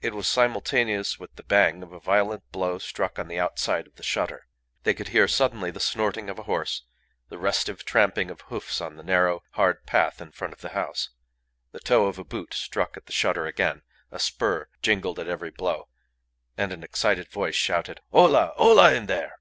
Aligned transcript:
It 0.00 0.12
was 0.12 0.26
simultaneous 0.26 1.20
with 1.20 1.36
the 1.36 1.44
bang 1.44 1.84
of 1.84 1.92
a 1.92 2.00
violent 2.00 2.50
blow 2.50 2.78
struck 2.78 3.16
on 3.16 3.28
the 3.28 3.38
outside 3.38 3.86
of 3.86 3.94
the 3.94 4.02
shutter. 4.02 4.48
They 4.82 4.92
could 4.92 5.10
hear 5.10 5.28
suddenly 5.28 5.70
the 5.70 5.78
snorting 5.78 6.28
of 6.28 6.36
a 6.36 6.42
horse, 6.50 6.82
the 7.28 7.38
restive 7.38 7.84
tramping 7.84 8.28
of 8.28 8.40
hoofs 8.40 8.80
on 8.80 8.96
the 8.96 9.04
narrow, 9.04 9.44
hard 9.52 9.86
path 9.86 10.20
in 10.20 10.32
front 10.32 10.52
of 10.52 10.62
the 10.62 10.70
house; 10.70 11.10
the 11.70 11.78
toe 11.78 12.06
of 12.06 12.18
a 12.18 12.24
boot 12.24 12.54
struck 12.54 12.96
at 12.96 13.06
the 13.06 13.12
shutter 13.12 13.46
again; 13.46 13.82
a 14.10 14.18
spur 14.18 14.66
jingled 14.82 15.20
at 15.20 15.28
every 15.28 15.52
blow, 15.52 15.86
and 16.56 16.72
an 16.72 16.82
excited 16.82 17.28
voice 17.28 17.54
shouted, 17.54 18.00
"Hola! 18.10 18.54
hola, 18.56 18.92
in 18.92 19.06
there!" 19.06 19.38